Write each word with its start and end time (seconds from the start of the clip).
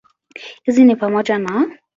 Hizi 0.65 0.83
ni 0.83 0.95
pamoja 0.95 1.37
na 1.39 1.77